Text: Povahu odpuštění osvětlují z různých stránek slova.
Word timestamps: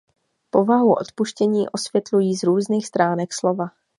Povahu 0.49 0.93
odpuštění 0.93 1.69
osvětlují 1.69 2.35
z 2.35 2.43
různých 2.43 2.87
stránek 2.87 3.33
slova. 3.33 3.65